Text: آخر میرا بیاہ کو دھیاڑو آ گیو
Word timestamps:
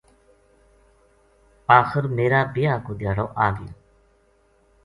آخر 1.79 2.01
میرا 2.17 2.41
بیاہ 2.53 2.79
کو 2.85 2.91
دھیاڑو 2.99 3.25
آ 3.45 3.47
گیو 3.55 3.71